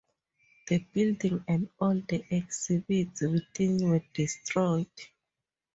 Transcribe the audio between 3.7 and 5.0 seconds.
were destroyed.